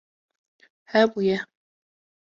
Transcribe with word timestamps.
Hebûye 0.91 1.37